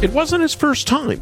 [0.00, 1.20] It wasn't his first time,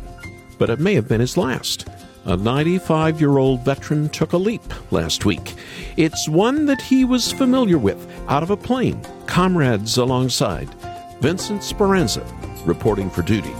[0.58, 1.88] but it may have been his last.
[2.26, 5.54] A 95 year old veteran took a leap last week.
[5.96, 10.68] It's one that he was familiar with out of a plane, comrades alongside.
[11.20, 12.22] Vincent Speranza,
[12.66, 13.54] reporting for duty.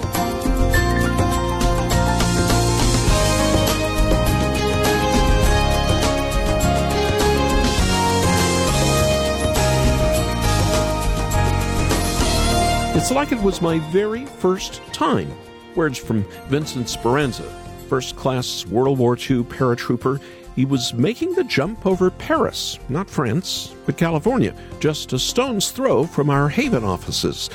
[13.07, 15.31] It's like it was my very first time.
[15.77, 17.45] Words from Vincent Speranza,
[17.89, 20.21] first class World War II paratrooper.
[20.57, 26.05] He was making the jump over Perris, not France, but California, just a stone's throw
[26.05, 27.49] from our Haven offices.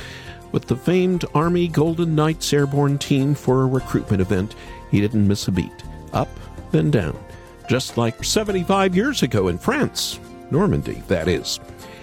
[0.54, 4.56] With the famed Army Golden Knights airborne team for a recruitment event,
[4.90, 5.84] he didn't miss a beat.
[6.14, 6.30] Up,
[6.72, 7.22] then down.
[7.68, 10.18] Just like 75 years ago in France.
[10.50, 11.60] Normandy, that is.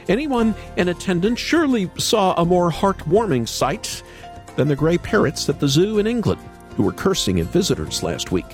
[0.08, 4.02] Anyone in attendance surely saw a more heartwarming sight
[4.56, 6.40] than the grey parrots at the zoo in England,
[6.76, 8.46] who were cursing at visitors last week.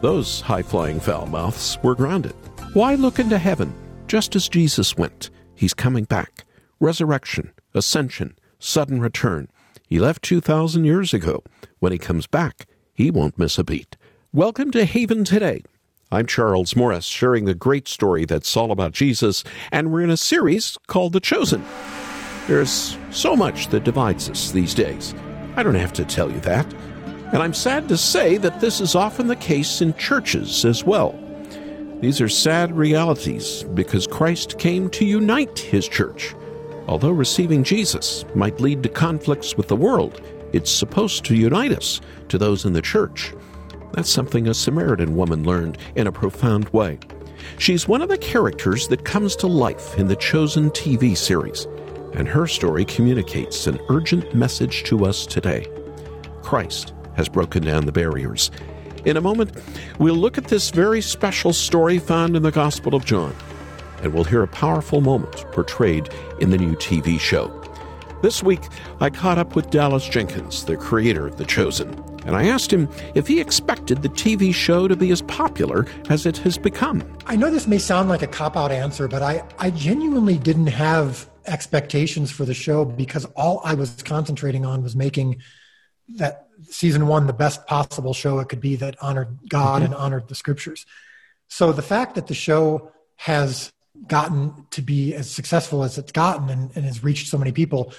[0.00, 2.34] Those high flying foul mouths were grounded.
[2.72, 3.74] Why look into heaven
[4.06, 5.28] just as Jesus went?
[5.54, 6.44] He's coming back.
[6.80, 9.48] Resurrection, ascension, sudden return.
[9.86, 11.44] He left 2,000 years ago.
[11.78, 13.96] When he comes back, he won't miss a beat.
[14.32, 15.62] Welcome to Haven Today.
[16.12, 20.18] I'm Charles Morris, sharing the great story that's all about Jesus, and we're in a
[20.18, 21.64] series called The Chosen.
[22.46, 25.14] There's so much that divides us these days.
[25.56, 26.70] I don't have to tell you that.
[27.32, 31.18] And I'm sad to say that this is often the case in churches as well.
[32.02, 36.34] These are sad realities because Christ came to unite his church.
[36.88, 40.20] Although receiving Jesus might lead to conflicts with the world,
[40.52, 43.32] it's supposed to unite us to those in the church.
[43.92, 46.98] That's something a Samaritan woman learned in a profound way.
[47.58, 51.66] She's one of the characters that comes to life in the Chosen TV series,
[52.14, 55.66] and her story communicates an urgent message to us today.
[56.42, 58.50] Christ has broken down the barriers.
[59.04, 59.56] In a moment,
[59.98, 63.34] we'll look at this very special story found in the Gospel of John,
[64.02, 66.08] and we'll hear a powerful moment portrayed
[66.40, 67.58] in the new TV show.
[68.22, 68.62] This week,
[69.00, 72.88] I caught up with Dallas Jenkins, the creator of The Chosen and I asked him
[73.14, 77.02] if he expected the TV show to be as popular as it has become.
[77.26, 80.68] I know this may sound like a cop out answer, but I, I genuinely didn't
[80.68, 85.42] have expectations for the show because all I was concentrating on was making
[86.16, 89.86] that season one the best possible show it could be that honored God mm-hmm.
[89.86, 90.86] and honored the scriptures.
[91.48, 93.72] So the fact that the show has
[94.06, 97.92] gotten to be as successful as it's gotten and, and has reached so many people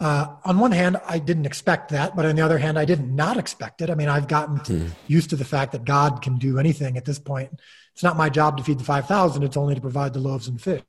[0.00, 3.14] uh, on one hand, I didn't expect that, but on the other hand, I didn't
[3.14, 3.90] not expect it.
[3.90, 4.90] I mean, I've gotten mm.
[5.06, 7.60] used to the fact that God can do anything at this point.
[7.92, 10.48] It's not my job to feed the five thousand; it's only to provide the loaves
[10.48, 10.82] and fish.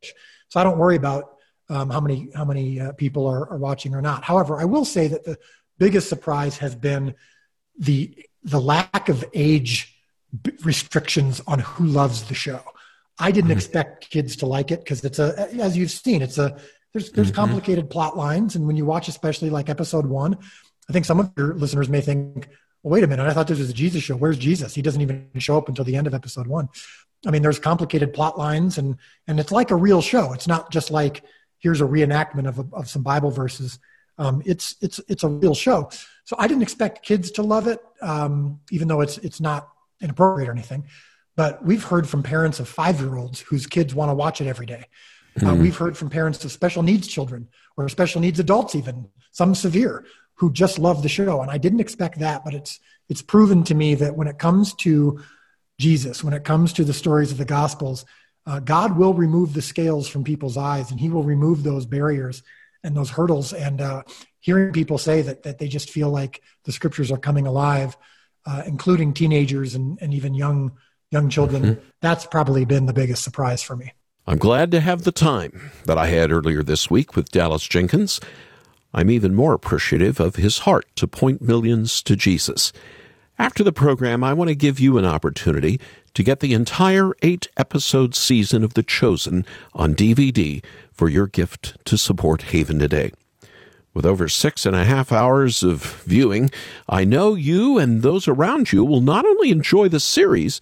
[0.48, 1.36] So I don't worry about
[1.68, 4.24] um, how many how many uh, people are, are watching or not.
[4.24, 5.38] However, I will say that the
[5.78, 7.16] biggest surprise has been
[7.78, 9.94] the the lack of age
[10.64, 12.62] restrictions on who loves the show.
[13.20, 13.58] I didn't mm.
[13.58, 16.58] expect kids to like it because it's a, as you've seen, it's a
[16.94, 17.36] there's there's mm-hmm.
[17.36, 20.38] complicated plot lines, and when you watch, especially like episode one,
[20.90, 22.50] I think some of your listeners may think,
[22.84, 24.16] "Well, wait a minute, I thought this was a Jesus show.
[24.16, 24.76] Where's Jesus?
[24.76, 26.70] He doesn't even show up until the end of episode one."
[27.26, 28.98] I mean, there's complicated plot lines, and
[29.28, 30.34] and it's like a real show.
[30.34, 31.24] It's not just like
[31.60, 33.80] here's a reenactment of of some Bible verses.
[34.18, 35.90] Um, it's it's it's a real show.
[36.26, 39.70] So I didn't expect kids to love it, um, even though it's it's not
[40.02, 40.86] inappropriate or anything.
[41.36, 44.48] But we've heard from parents of five year olds whose kids want to watch it
[44.48, 44.86] every day.
[45.38, 45.62] Uh, hmm.
[45.62, 47.48] we've heard from parents of special needs children
[47.78, 50.06] or special needs adults, even some severe,
[50.36, 51.42] who just love the show.
[51.42, 54.74] And I didn't expect that, but it's it's proven to me that when it comes
[54.76, 55.22] to
[55.80, 58.06] Jesus, when it comes to the stories of the Gospels,
[58.46, 62.44] uh, God will remove the scales from people's eyes, and He will remove those barriers
[62.84, 63.54] and those hurdles.
[63.54, 64.04] And uh,
[64.40, 67.96] hearing people say that that they just feel like the Scriptures are coming alive,
[68.46, 70.74] uh, including teenagers and, and even young
[71.12, 71.88] young children, mm-hmm.
[72.02, 73.92] that's probably been the biggest surprise for me.
[74.28, 78.20] I'm glad to have the time that I had earlier this week with Dallas Jenkins.
[78.94, 82.72] I'm even more appreciative of his heart to point millions to Jesus.
[83.40, 85.82] After the program, I want to give you an opportunity
[86.14, 89.44] to get the entire eight episode season of The Chosen
[89.74, 93.12] on DVD for your gift to support Haven today.
[93.96, 96.52] With over six and a half hours of viewing,
[96.88, 100.62] I know you and those around you will not only enjoy the series,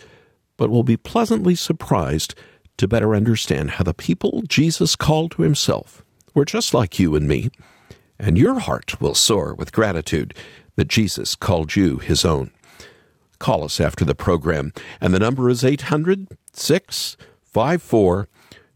[0.55, 2.35] but will be pleasantly surprised
[2.79, 6.03] to better understand how the people Jesus called to himself
[6.33, 7.49] were just like you and me,
[8.17, 10.33] and your heart will soar with gratitude
[10.75, 12.51] that Jesus called you his own.
[13.37, 14.71] Call us after the program,
[15.01, 18.27] and the number is 800 654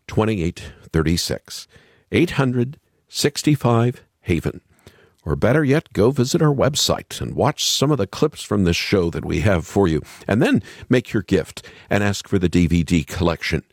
[0.08, 1.68] 2836.
[2.12, 4.62] 800 65 Haven.
[5.26, 8.76] Or better yet, go visit our website and watch some of the clips from this
[8.76, 12.50] show that we have for you, and then make your gift and ask for the
[12.50, 13.64] DVD collection.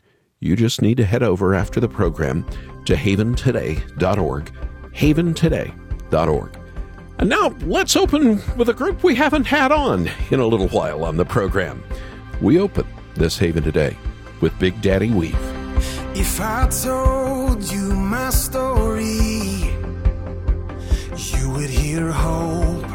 [0.43, 2.43] You just need to head over after the program
[2.85, 4.51] to haventoday.org.
[4.91, 6.57] Haventoday.org.
[7.19, 11.05] And now let's open with a group we haven't had on in a little while
[11.05, 11.83] on the program.
[12.41, 13.95] We open this Haven Today
[14.41, 15.37] with Big Daddy Weave.
[16.15, 19.69] If I told you my story,
[21.37, 22.90] you would hear hope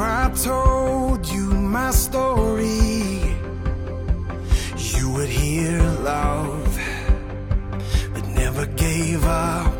[0.00, 3.36] I told you my story,
[4.94, 6.74] you would hear love
[8.14, 9.74] that never gave up.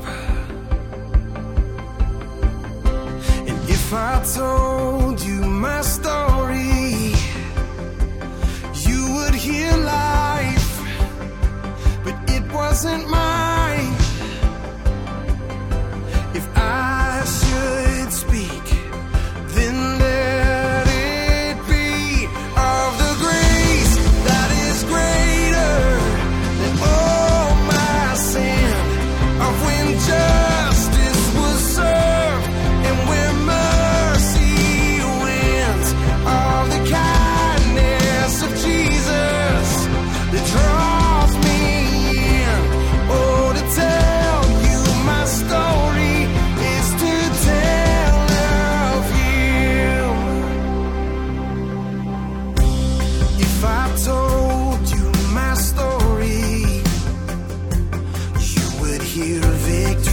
[3.48, 6.79] And if I told you my story,
[59.22, 60.09] hear a victory.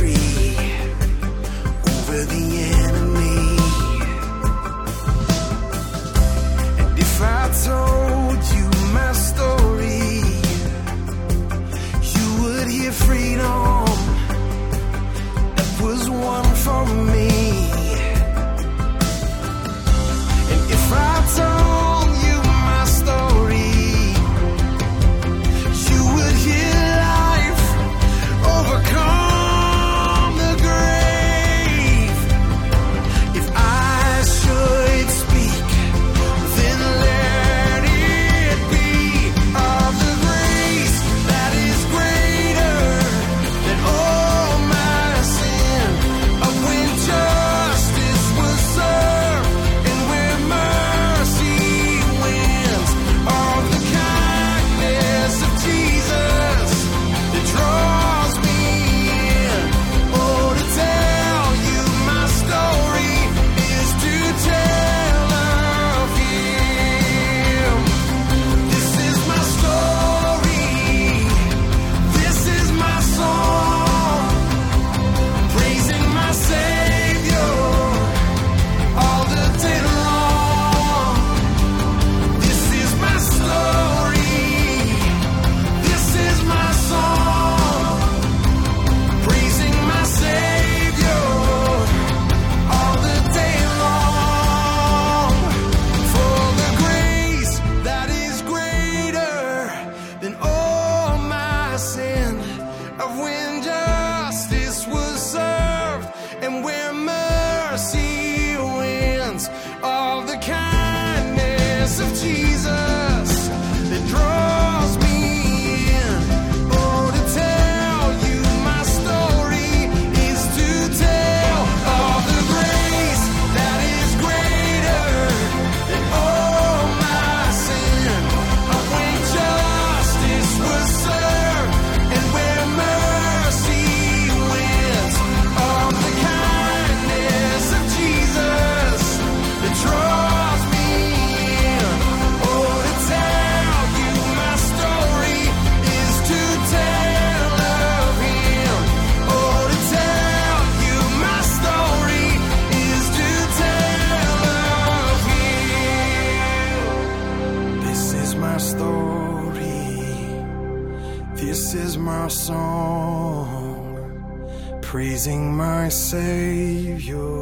[164.88, 167.36] praising my Savior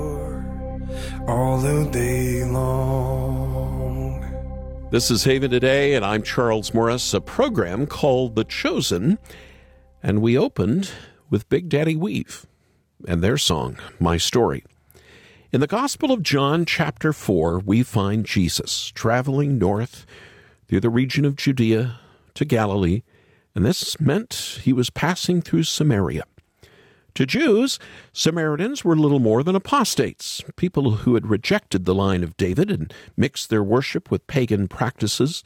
[1.28, 4.20] all the day long.
[4.90, 9.20] This is Haven Today, and I'm Charles Morris, a program called The Chosen.
[10.02, 10.90] And we opened
[11.30, 12.48] with Big Daddy Weave
[13.08, 14.64] and their song, My Story.
[15.52, 20.08] In the Gospel of John, chapter 4, we find Jesus traveling north
[20.68, 22.00] through the region of Judea
[22.34, 23.04] to Galilee,
[23.54, 26.24] and this meant he was passing through Samaria.
[27.16, 27.80] To Jews,
[28.12, 32.94] Samaritans were little more than apostates, people who had rejected the line of David and
[33.16, 35.42] mixed their worship with pagan practices.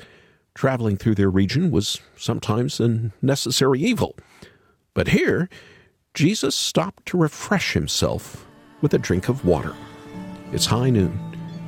[0.56, 4.16] Traveling through their region was sometimes a necessary evil.
[4.96, 5.48] But here,
[6.16, 8.48] Jesus stopped to refresh himself
[8.82, 9.76] with a drink of water.
[10.52, 11.20] It's high noon.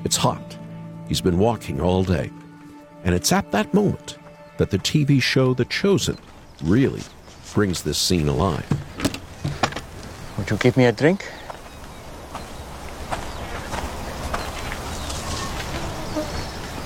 [0.03, 0.58] It's hot.
[1.08, 2.31] He's been walking all day.
[3.03, 4.17] And it's at that moment
[4.58, 6.17] that the TV show The Chosen
[6.63, 7.03] really
[7.53, 8.65] brings this scene alive.
[10.41, 11.24] Would you give me a drink?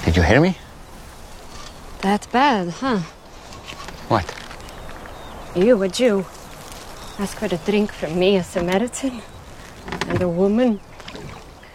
[0.03, 0.57] Did you hear me?
[2.01, 2.97] That bad, huh?
[4.09, 4.27] What?
[5.55, 6.25] You, a Jew,
[7.17, 9.21] ask for a drink from me, a Samaritan,
[10.09, 10.81] and a woman.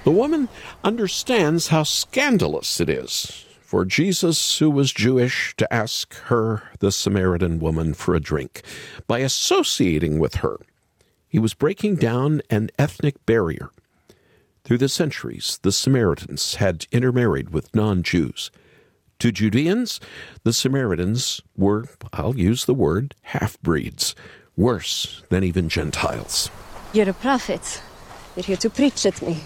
[0.04, 0.50] The woman
[0.84, 7.58] understands how scandalous it is for Jesus, who was Jewish, to ask her, the Samaritan
[7.58, 8.60] woman, for a drink.
[9.06, 10.58] By associating with her,
[11.30, 13.70] he was breaking down an ethnic barrier.
[14.64, 18.50] Through the centuries, the Samaritans had intermarried with non Jews.
[19.20, 20.00] To Judeans,
[20.44, 24.14] the Samaritans were, I'll use the word, half breeds,
[24.56, 26.50] worse than even Gentiles.
[26.92, 27.80] You're a prophet.
[28.34, 29.38] You're here to preach at me.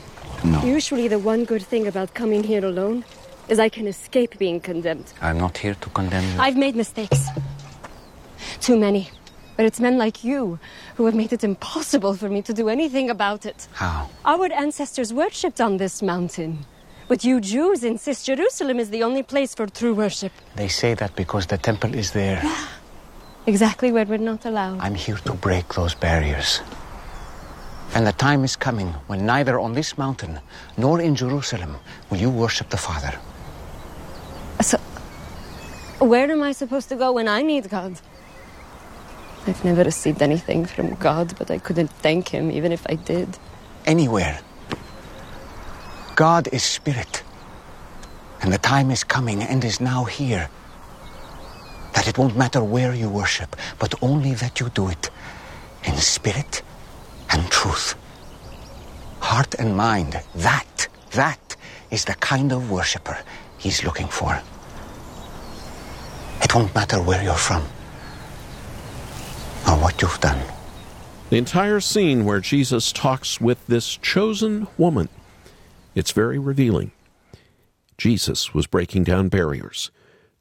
[0.43, 0.62] No.
[0.64, 3.05] Usually, the one good thing about coming here alone
[3.49, 5.12] is I can escape being condemned.
[5.21, 6.41] I'm not here to condemn you.
[6.41, 7.29] I've made mistakes.
[8.61, 9.11] Too many.
[9.57, 10.59] But it's men like you
[10.97, 13.69] who have made it impossible for me to do anything about it.
[13.73, 14.09] How?
[14.25, 16.67] Our ancestors worshipped on this mountain.
[17.07, 20.33] But you Jews insist Jerusalem is the only place for true worship.
[20.57, 22.43] They say that because the temple is there.
[23.47, 24.81] Exactly where we're not allowed.
[24.81, 26.63] I'm here to break those barriers.
[27.95, 30.41] And the time is coming when neither on this mountain
[30.77, 31.77] nor in Jerusalem
[32.11, 33.13] will you worship the Father.
[34.63, 34.79] So,
[35.99, 38.01] where am I supposed to go when I need God?
[39.47, 43.39] I've never received anything from God, but I couldn't thank Him even if I did.
[43.85, 44.41] Anywhere.
[46.15, 47.23] God is spirit.
[48.41, 50.49] And the time is coming and is now here
[51.93, 55.11] that it won't matter where you worship, but only that you do it
[55.85, 56.63] in spirit
[57.31, 57.95] and truth.
[59.21, 61.57] Heart and mind, that, that
[61.91, 63.19] is the kind of worshiper
[63.59, 64.41] he's looking for.
[66.43, 67.65] It won't matter where you're from
[69.66, 70.42] or what you've done.
[71.30, 75.09] The entire scene where Jesus talks with this chosen woman,
[75.94, 76.92] it's very revealing.
[77.97, 79.90] Jesus was breaking down barriers.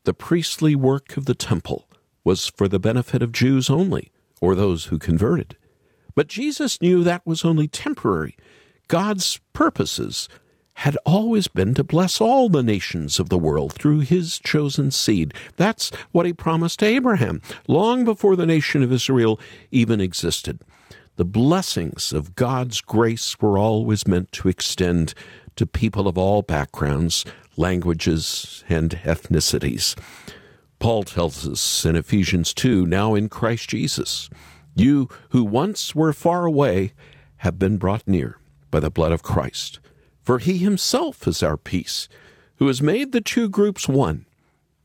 [0.03, 1.87] The priestly work of the temple
[2.23, 4.11] was for the benefit of Jews only,
[4.41, 5.55] or those who converted.
[6.15, 8.35] But Jesus knew that was only temporary.
[8.87, 10.27] God's purposes
[10.75, 15.33] had always been to bless all the nations of the world through his chosen seed.
[15.55, 19.39] That's what he promised to Abraham long before the nation of Israel
[19.71, 20.59] even existed.
[21.15, 25.13] The blessings of God's grace were always meant to extend
[25.55, 27.23] to people of all backgrounds,
[27.55, 29.95] languages, and ethnicities.
[30.79, 34.29] Paul tells us in Ephesians 2 now in Christ Jesus,
[34.75, 36.93] you who once were far away
[37.37, 38.39] have been brought near
[38.71, 39.79] by the blood of Christ.
[40.23, 42.07] For he himself is our peace,
[42.55, 44.25] who has made the two groups one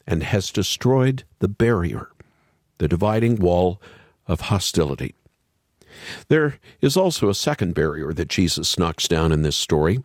[0.07, 2.09] and has destroyed the barrier,
[2.79, 3.81] the dividing wall
[4.27, 5.15] of hostility.
[6.29, 10.03] There is also a second barrier that Jesus knocks down in this story.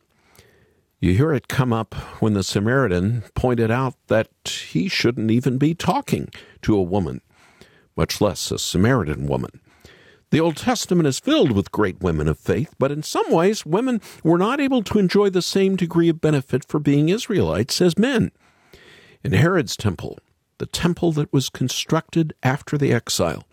[0.99, 5.73] You hear it come up when the Samaritan pointed out that he shouldn't even be
[5.73, 6.29] talking
[6.61, 7.21] to a woman,
[7.95, 9.59] much less a Samaritan woman.
[10.33, 14.01] The Old Testament is filled with great women of faith, but in some ways, women
[14.23, 18.31] were not able to enjoy the same degree of benefit for being Israelites as men.
[19.23, 20.17] In Herod's temple,
[20.57, 23.43] the temple that was constructed after the exile,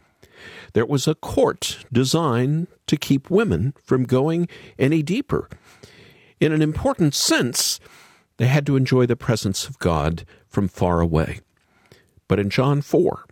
[0.72, 5.50] there was a court designed to keep women from going any deeper.
[6.40, 7.78] In an important sense,
[8.38, 11.40] they had to enjoy the presence of God from far away.
[12.26, 13.26] But in John 4,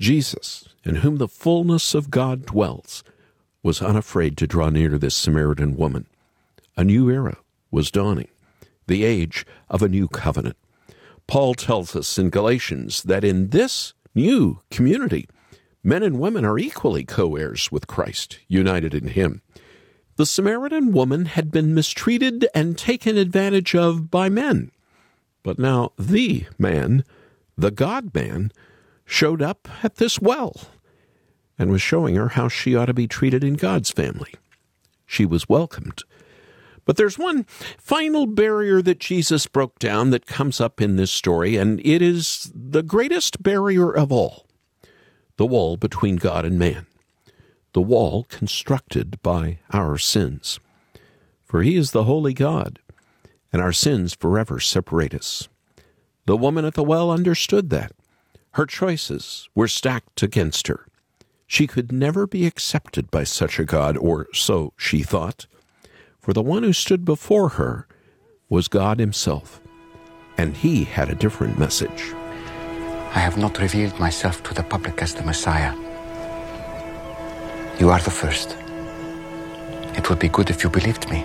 [0.00, 3.04] Jesus, in whom the fullness of God dwells,
[3.62, 6.06] was unafraid to draw near to this Samaritan woman.
[6.76, 7.36] A new era
[7.70, 8.28] was dawning,
[8.86, 10.56] the age of a new covenant.
[11.26, 15.28] Paul tells us in Galatians that in this new community,
[15.84, 19.42] men and women are equally co heirs with Christ, united in Him.
[20.16, 24.70] The Samaritan woman had been mistreated and taken advantage of by men.
[25.42, 27.04] But now the man,
[27.56, 28.52] the God man,
[29.04, 30.54] showed up at this well
[31.58, 34.34] and was showing her how she ought to be treated in God's family.
[35.06, 36.02] She was welcomed.
[36.84, 37.44] But there's one
[37.76, 42.50] final barrier that Jesus broke down that comes up in this story, and it is
[42.54, 44.46] the greatest barrier of all
[45.36, 46.86] the wall between God and man,
[47.72, 50.58] the wall constructed by our sins.
[51.44, 52.80] For he is the holy God,
[53.52, 55.48] and our sins forever separate us.
[56.26, 57.92] The woman at the well understood that.
[58.52, 60.87] Her choices were stacked against her.
[61.50, 65.46] She could never be accepted by such a God, or so she thought.
[66.20, 67.88] For the one who stood before her
[68.50, 69.58] was God Himself,
[70.36, 72.12] and He had a different message.
[73.14, 75.74] I have not revealed myself to the public as the Messiah.
[77.80, 78.54] You are the first.
[79.96, 81.24] It would be good if you believed me.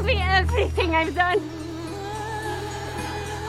[0.00, 1.38] Told me everything I've done.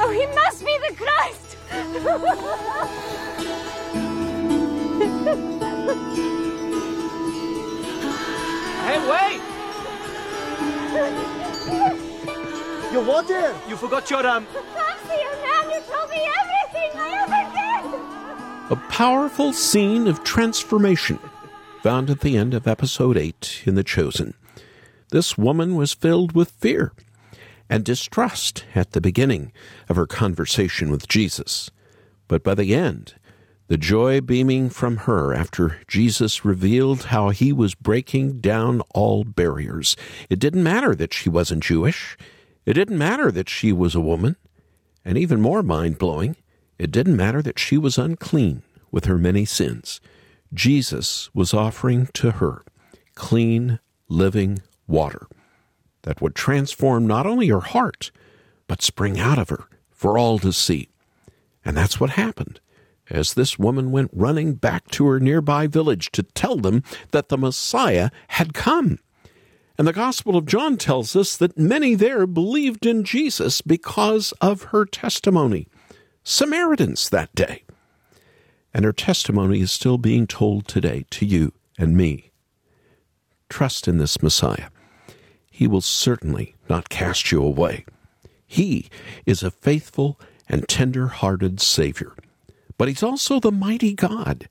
[0.04, 1.58] Oh, he must be the Christ.
[8.82, 9.42] Hey, wait!
[12.92, 13.54] You what there?
[13.70, 14.46] You forgot your um.
[14.46, 17.44] Fancy a man who told me everything I ever
[18.68, 18.72] did.
[18.72, 21.20] A powerful scene of transformation
[21.84, 24.34] found at the end of episode 8 in The Chosen.
[25.12, 26.94] This woman was filled with fear
[27.70, 29.52] and distrust at the beginning
[29.88, 31.70] of her conversation with Jesus.
[32.28, 33.16] But by the end,
[33.68, 39.96] the joy beaming from her after Jesus revealed how he was breaking down all barriers.
[40.30, 42.18] It didn't matter that she wasn't Jewish.
[42.66, 44.36] It didn't matter that she was a woman.
[45.04, 46.36] And even more mind blowing,
[46.78, 50.00] it didn't matter that she was unclean with her many sins.
[50.54, 52.64] Jesus was offering to her
[53.16, 55.28] clean, living water
[56.04, 58.12] that would transform not only her heart,
[58.68, 60.90] but spring out of her for all to see.
[61.64, 62.60] And that's what happened
[63.10, 67.38] as this woman went running back to her nearby village to tell them that the
[67.38, 69.00] Messiah had come.
[69.78, 74.64] And the Gospel of John tells us that many there believed in Jesus because of
[74.64, 75.68] her testimony.
[76.24, 77.64] Samaritans that day.
[78.74, 82.31] And her testimony is still being told today to you and me.
[83.52, 84.70] Trust in this Messiah.
[85.52, 87.86] He will certainly not cast you away.
[88.48, 88.90] He
[89.28, 92.16] is a faithful and tender hearted Savior
[92.82, 94.50] but he's also the mighty God.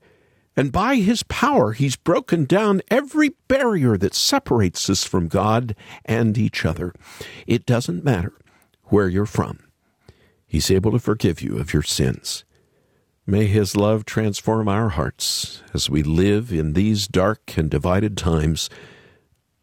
[0.55, 6.37] And by his power, he's broken down every barrier that separates us from God and
[6.37, 6.93] each other.
[7.45, 8.31] It doesn't matter
[8.85, 9.59] where you're from,
[10.47, 12.45] he's able to forgive you of your sins.
[13.25, 18.69] May his love transform our hearts as we live in these dark and divided times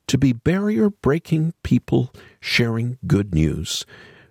[0.07, 3.85] to be barrier breaking people sharing good news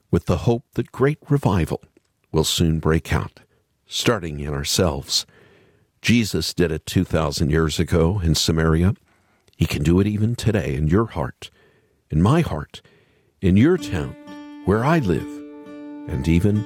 [0.10, 1.84] with the hope that great revival
[2.32, 3.42] will soon break out
[3.88, 5.26] starting in ourselves.
[6.02, 8.94] Jesus did it 2,000 years ago in Samaria.
[9.56, 11.50] He can do it even today in your heart,
[12.10, 12.82] in my heart,
[13.42, 14.16] in your town,
[14.66, 15.28] where I live,
[16.08, 16.66] and even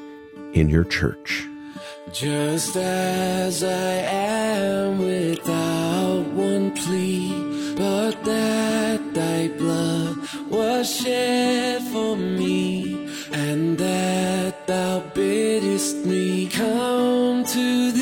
[0.53, 1.47] in your church.
[2.13, 7.31] Just as I am without one plea,
[7.75, 10.17] but that thy blood
[10.49, 18.00] was shed for me, and that thou biddest me come to thee,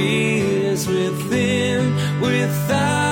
[0.00, 3.09] fears within, without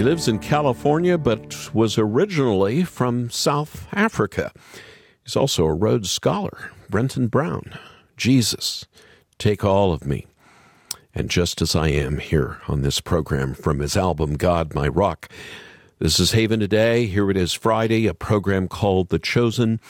[0.00, 4.50] He lives in California, but was originally from South Africa.
[5.22, 6.70] He's also a Rhodes Scholar.
[6.88, 7.78] Brenton Brown,
[8.16, 8.86] Jesus,
[9.36, 10.24] take all of me.
[11.14, 15.28] And just as I am here on this program from his album God My Rock.
[15.98, 17.04] This is Haven Today.
[17.04, 19.80] Here it is Friday, a program called The Chosen.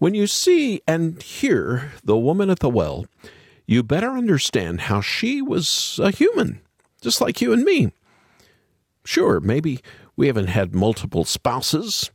[0.00, 3.06] When you see and hear the woman at the well,
[3.66, 6.60] you better understand how she was a human,
[7.00, 7.92] just like you and me.
[9.04, 9.80] Sure, maybe
[10.16, 12.10] we haven't had multiple spouses.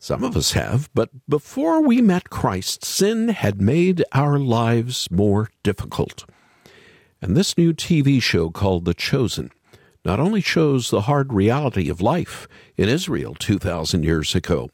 [0.00, 5.50] Some of us have, but before we met Christ, sin had made our lives more
[5.62, 6.24] difficult.
[7.20, 9.50] And this new TV show called The Chosen
[10.04, 14.70] not only shows the hard reality of life in Israel 2,000 years ago,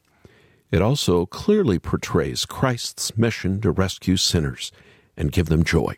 [0.71, 4.71] it also clearly portrays Christ's mission to rescue sinners
[5.17, 5.95] and give them joy.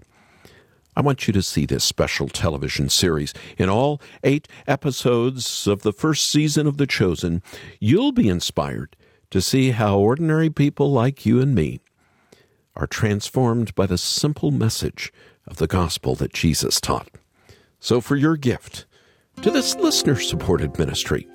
[0.98, 3.32] I want you to see this special television series.
[3.60, 7.44] In all eight episodes of the first season of The Chosen,
[7.80, 8.96] you'll be inspired
[9.30, 11.82] to see how ordinary people like you and me
[12.76, 15.14] are transformed by the simple message
[15.46, 17.12] of the gospel that Jesus taught.
[17.80, 18.88] So, for your gift
[19.44, 21.28] to this listener supported ministry,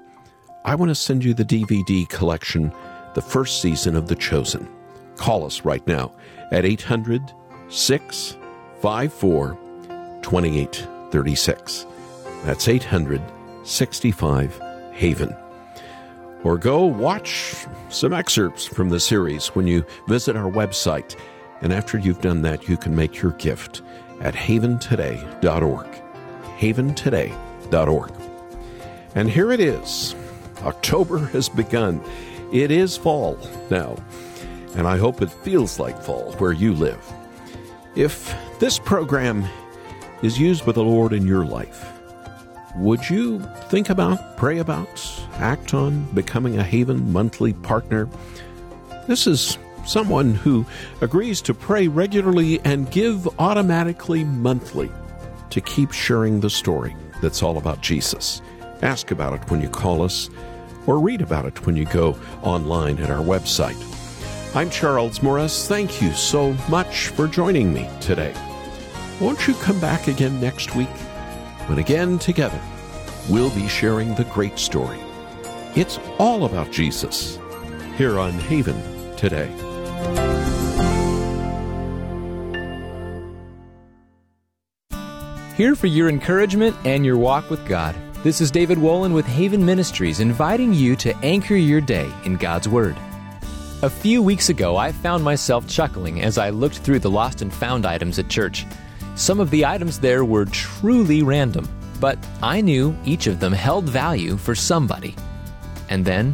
[0.64, 2.72] I want to send you the DVD collection,
[3.14, 4.68] the first season of The Chosen.
[5.14, 6.16] Call us right now
[6.50, 7.22] at 800
[8.82, 9.56] 654
[10.22, 11.86] 2836.
[12.44, 14.60] That's 865
[14.92, 15.36] Haven.
[16.42, 17.54] Or go watch
[17.90, 21.16] some excerpts from the series when you visit our website.
[21.60, 23.82] And after you've done that, you can make your gift
[24.20, 25.86] at haventoday.org.
[26.58, 28.12] Haventoday.org.
[29.14, 30.16] And here it is.
[30.62, 32.02] October has begun.
[32.52, 33.38] It is fall
[33.70, 33.94] now.
[34.74, 37.00] And I hope it feels like fall where you live.
[37.94, 39.44] If this program
[40.22, 41.86] is used by the Lord in your life,
[42.76, 48.08] would you think about, pray about, act on becoming a Haven monthly partner?
[49.08, 50.64] This is someone who
[51.02, 54.90] agrees to pray regularly and give automatically monthly
[55.50, 58.40] to keep sharing the story that's all about Jesus.
[58.80, 60.30] Ask about it when you call us
[60.86, 63.76] or read about it when you go online at our website.
[64.54, 65.66] I'm Charles Morris.
[65.66, 68.34] Thank you so much for joining me today.
[69.18, 70.90] Won't you come back again next week
[71.68, 72.60] when again together
[73.30, 74.98] we'll be sharing the great story?
[75.74, 77.38] It's all about Jesus
[77.96, 78.76] here on Haven
[79.16, 79.48] today.
[85.56, 87.96] Here for your encouragement and your walk with God.
[88.22, 92.68] This is David Wolin with Haven Ministries inviting you to anchor your day in God's
[92.68, 92.98] Word.
[93.82, 97.52] A few weeks ago, I found myself chuckling as I looked through the lost and
[97.52, 98.64] found items at church.
[99.16, 101.68] Some of the items there were truly random,
[101.98, 105.16] but I knew each of them held value for somebody.
[105.88, 106.32] And then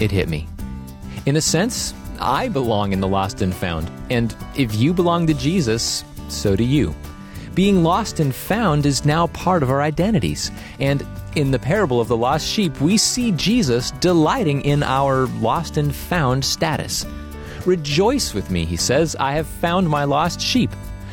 [0.00, 0.48] it hit me.
[1.26, 5.34] In a sense, I belong in the lost and found, and if you belong to
[5.34, 6.94] Jesus, so do you.
[7.58, 12.06] Being lost and found is now part of our identities, and in the parable of
[12.06, 17.04] the lost sheep, we see Jesus delighting in our lost and found status.
[17.66, 20.70] Rejoice with me, he says, I have found my lost sheep.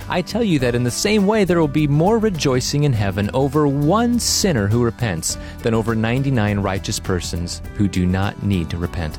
[0.07, 3.31] I tell you that in the same way there will be more rejoicing in heaven
[3.33, 8.77] over one sinner who repents than over 99 righteous persons who do not need to
[8.77, 9.17] repent.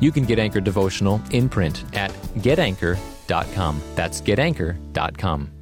[0.00, 3.82] You can get Anchor Devotional in print at getanchor.com.
[3.94, 5.57] That's getanchor.com.